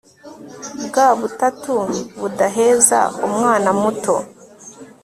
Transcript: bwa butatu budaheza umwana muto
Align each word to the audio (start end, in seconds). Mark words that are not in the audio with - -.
bwa 0.85 1.07
butatu 1.19 1.75
budaheza 2.19 2.99
umwana 3.27 3.69
muto 3.81 4.15